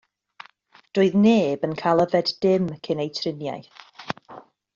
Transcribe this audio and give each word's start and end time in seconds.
Doedd 0.97 1.17
neb 1.25 1.67
yn 1.69 1.75
cael 1.81 2.03
yfed 2.07 2.33
dim 2.47 2.73
cyn 2.87 3.05
eu 3.05 3.09
triniaeth. 3.21 3.85